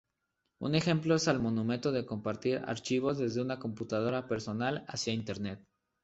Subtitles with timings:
[0.61, 5.59] Un ejemplo es al momento de compartir archivos desde una computadora personal hacia Internet.